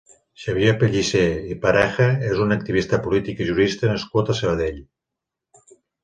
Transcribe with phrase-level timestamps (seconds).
[0.43, 1.25] Xavier Pellicer
[1.55, 4.81] i Pareja és un activista polític i jurista nascut a Sabadell.